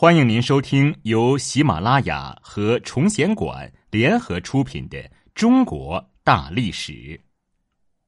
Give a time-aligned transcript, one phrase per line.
[0.00, 4.96] 欢迎您收听由喜马拉雅和崇贤馆联合出品的
[5.34, 6.92] 《中国大历史》，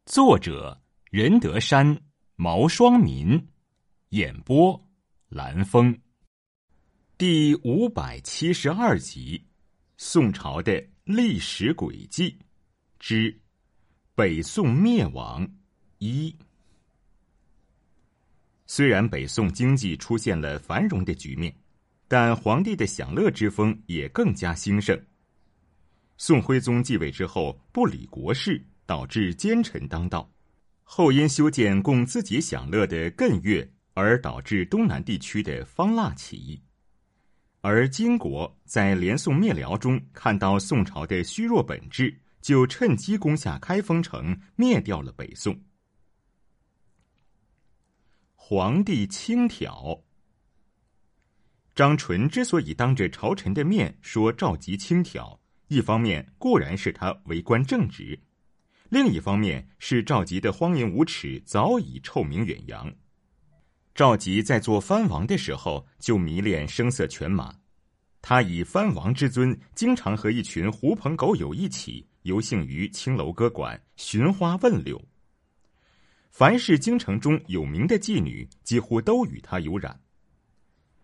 [0.06, 0.80] 作者
[1.10, 2.00] 任德山、
[2.36, 3.44] 毛双民，
[4.10, 4.80] 演播
[5.28, 5.92] 蓝峰，
[7.18, 9.44] 第五百七十二集：
[9.96, 12.38] 宋朝的历史轨迹
[13.00, 13.36] 之
[14.14, 15.44] 北宋灭亡
[15.98, 16.32] 一。
[18.64, 21.52] 虽然北宋经济出现了繁荣的局面。
[22.12, 25.00] 但皇帝的享乐之风也更加兴盛。
[26.16, 30.28] 宋徽宗继位之后，不理国事，导致奸臣当道；
[30.82, 36.60] 后因修建供自己享乐的艮岳，而导致东南地区的方腊起义。
[37.60, 45.56] 而金国在连宋灭辽中看到宋朝的虚弱本质，就趁机攻下开封城，灭掉了北宋。
[48.34, 50.02] 皇帝轻佻。
[51.74, 58.18] 张纯之所以当着朝臣的面说赵佶轻佻，一方面固然是他为官正直，
[58.88, 62.92] 另一方面是赵佶的荒淫无耻早已臭名远扬。
[63.94, 67.54] 赵佶在做藩王的时候就迷恋声色犬马，
[68.20, 75.00] 他以藩王之尊，经常和一群狐朋狗友一起游幸于青楼歌馆，寻花问柳。
[76.30, 79.98] 凡是京城中有名的妓女，几乎都与他有染。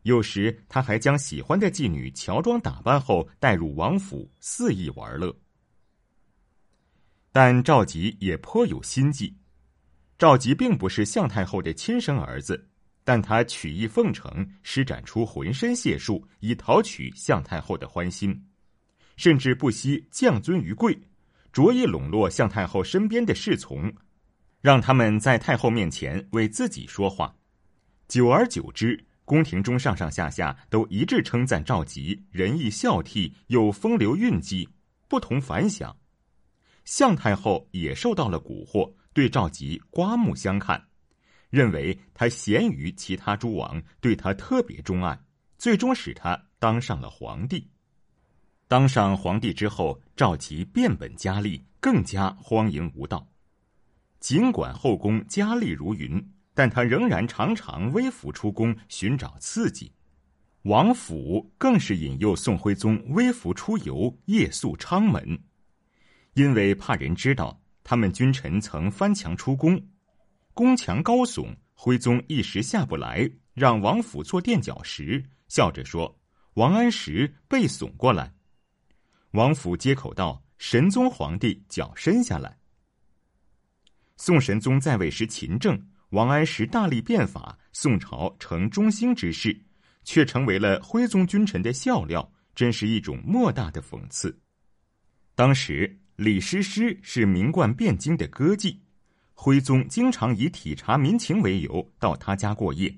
[0.06, 5.36] 有时他还将喜欢的妓女乔装打扮后带入王府，肆意玩乐。
[7.32, 9.36] 但赵佶也颇有心计。
[10.16, 12.68] 赵佶并不是向太后的亲生儿子，
[13.02, 18.46] 但他曲意奉承，施展出浑身解数，以讨取向太后的欢心，
[19.16, 20.96] 甚至不惜降尊于贵，
[21.52, 23.92] 着意笼络向太后身边的侍从，
[24.60, 27.34] 让他们在太后面前为自己说话。
[28.06, 29.05] 久而久之。
[29.26, 34.68] 宫廷中上上下下都一致称赞赵佶仁义孝悌，又风流韵迹，
[35.08, 35.94] 不同凡响。
[36.84, 40.80] 向太后也受到了蛊惑，对赵佶刮目相看，
[41.50, 45.18] 认为他贤于其他诸王，对他特别钟爱，
[45.58, 47.68] 最终使他当上了皇帝。
[48.68, 53.28] 当上皇帝之后，赵佶变本加厉，更加荒淫无道。
[54.20, 56.24] 尽管后宫佳丽如云。
[56.56, 59.92] 但他仍然常常微服出宫寻找刺激，
[60.62, 65.38] 王府更是引诱宋徽宗微服出游夜宿昌门，
[66.32, 69.78] 因为怕人知道他们君臣曾翻墙出宫，
[70.54, 76.18] 宫墙高耸，徽宗一时下不来，让王府做垫脚石，笑着说
[76.56, 78.32] ：“王安石背耸过来。”
[79.32, 82.56] 王府接口道：“神宗皇帝脚伸下来。”
[84.16, 85.78] 宋神宗在位时勤政。
[86.10, 89.60] 王安石大力变法，宋朝成中兴之势，
[90.04, 94.38] 却成为了徽宗君臣的笑料，真是一种莫大的讽刺。
[95.34, 98.78] 当时李师师是名冠汴京的歌妓，
[99.34, 102.96] 徽宗经常以体察民情为由到他家过夜。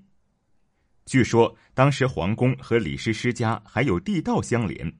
[1.07, 4.93] 据说当时皇宫和李师师家还有地道相连，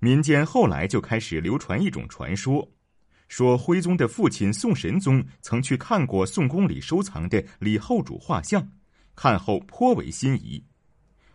[0.00, 2.68] 民间后来就开始流传一种传说。
[3.32, 8.70] 说徽宗的父亲宋神宗曾去看过宋宫里收藏的李后主画像，
[9.16, 10.62] 看后颇为心仪。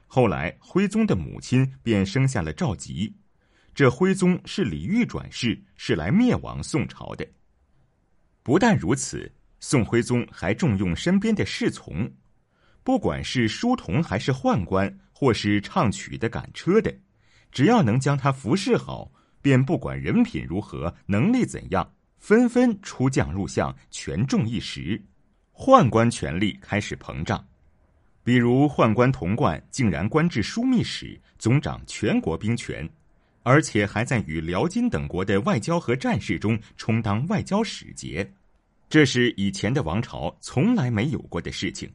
[0.06, 3.12] 后来徽宗的母亲便生下了赵佶，
[3.74, 7.28] 这徽宗是李煜转世，是来灭亡宋朝的。
[8.44, 12.08] 不但如此，宋徽宗还重用身边的侍从，
[12.84, 16.96] 不管是书童还是宦官，或是唱曲的、赶车的，
[17.52, 19.12] 只要能将他服侍好。
[19.42, 25.02] 便不管人品如何，能力怎样，纷纷出将入相，权重一时。
[25.53, 27.44] 宦官权力开始膨胀，
[28.24, 32.88] 比如宦官童贯竟然官至枢密使，总掌全国兵权，
[33.44, 38.30] 而且还在与辽金等国的外交和战事中充当外交使节，
[38.90, 41.92] 这是以前的王朝从来没有过的事情。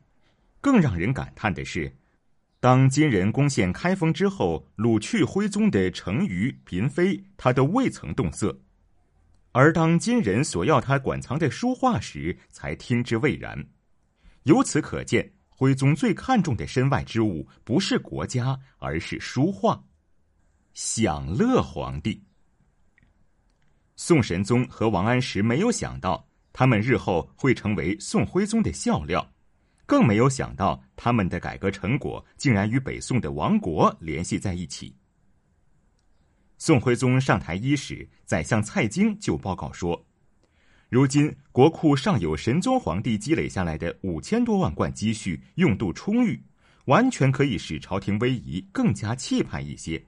[0.61, 1.93] 更让人感叹的是。
[2.63, 8.57] 当金人攻陷开封之后，掳去徽宗的成瑜、嫔妃，他都未曾动色；
[9.51, 13.67] 而当金人索要他馆藏的书画时，才听之未然。
[14.45, 19.83] 由此可见，徽宗最看重的身外之物，不是国家，而是书画。
[20.73, 22.23] 享乐皇帝，
[23.97, 29.32] 宋神宗和王安石没有想到，他们日后会成为宋徽宗的笑料。
[29.93, 34.97] 更没有想到，他们的改革成果竟然与北宋的亡国联系在一起。
[36.57, 40.07] 宋徽宗上台伊始，宰相蔡京就报告说
[40.89, 46.43] ：“如今国库尚有神宗皇帝积累下来的五千多万贯积蓄，用度充裕，
[46.87, 50.03] 完全可以使朝廷威仪更加气派一些。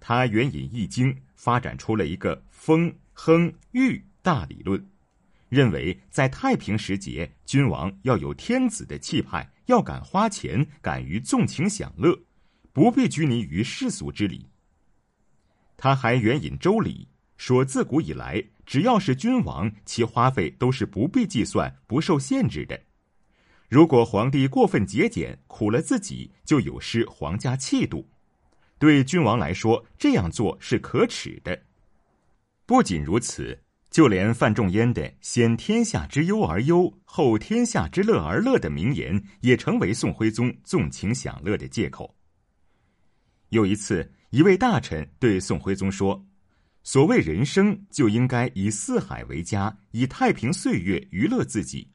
[0.00, 4.82] 他援引《易经》，发展出了一个风亨裕大理论，
[5.50, 12.18] 认为在太平时节，君王要有天子的气派，要敢花钱，敢于纵情享乐，
[12.72, 14.46] 不必拘泥于世俗之礼。
[15.76, 22.80] 他还援引《周礼》，说自古以来，只要是君王，其花费都是不必计算、不受限制的。
[23.68, 28.08] 如果皇帝过分节俭，苦了自己，就有失皇家气度。
[28.78, 31.60] 对君王来说，这样做是可耻的。
[32.66, 33.58] 不仅如此，
[33.90, 42.14] 就连范仲淹的“先天下之忧而忧，后天下之乐而乐”的名言，也成为宋徽宗纵情享乐的借口。
[43.48, 46.24] 有一次，一位大臣对宋徽宗说
[46.84, 51.90] ：“所谓人生，就应该以四海为家，以太平岁月娱乐自己。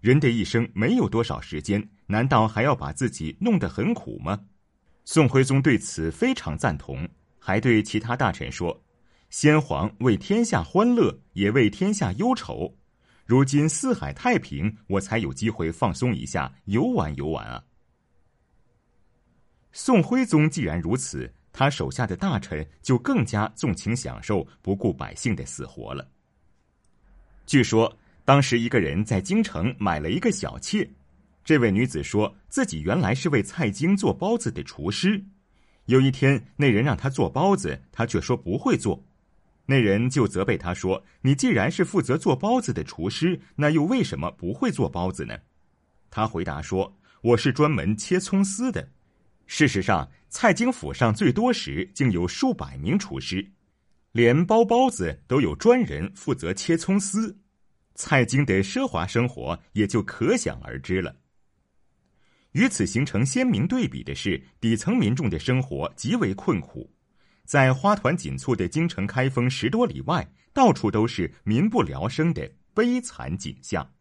[0.00, 4.38] 人的一生没有多少时间，难道还要把自己弄得很苦吗？”
[5.04, 7.08] 宋徽宗对此非常赞同，
[7.40, 8.80] 还对其他大臣说
[9.38, 12.74] ：“先皇为天下欢乐，也为天下忧愁。
[13.26, 17.62] 如今四海太平，我才有机会放松一下，游玩游玩啊。”
[19.72, 26.08] 宋徽宗既然如此，他手下的大臣就更加纵情享受，不顾百姓的死活了。
[27.44, 27.94] 据说
[28.24, 30.88] 当时一个人在京城买了一个小妾。
[31.44, 35.22] 这位女子说自己原来是为蔡京做包子的厨师，
[35.84, 39.04] 有一天那人让她做包子，她却说不会做，
[39.66, 45.36] 那人就责备他说：“你既然是负责做包子的厨师，那又为什么不会做包子呢？”
[46.08, 48.88] 他回答说：“我是专门切葱丝的。”
[49.46, 53.44] 事实上，蔡京府上最多时竟有数百名厨师，
[54.12, 57.36] 连包包子都有专人负责切葱丝，
[57.94, 61.14] 蔡京的奢华生活也就可想而知了。
[62.52, 66.90] 与此形成鲜明对比的是，底层民众的生活极为困苦，
[67.46, 73.92] 在花团锦簇的京城开封十多里外，到处都是民不聊生的悲惨景象。